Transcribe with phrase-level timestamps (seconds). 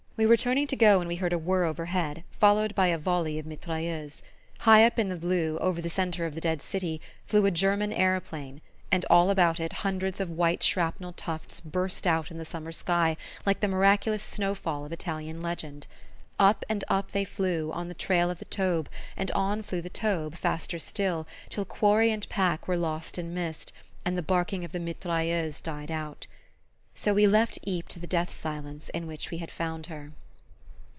[0.17, 3.39] We were turning to go when we heard a whirr overhead, followed by a volley
[3.39, 4.21] of mitrailleuse.
[4.59, 7.91] High up in the blue, over the centre of the dead city, flew a German
[7.91, 8.61] aeroplane;
[8.91, 13.17] and all about it hundreds of white shrapnel tufts burst out in the summer sky
[13.47, 15.87] like the miraculous snow fall of Italian legend.
[16.37, 19.89] Up and up they flew, on the trail of the Taube, and on flew the
[19.89, 23.73] Taube, faster still, till quarry and pack were lost in mist,
[24.05, 26.27] and the barking of the mitrailleuse died out.
[26.93, 30.11] So we left Ypres to the death silence in which we had found her.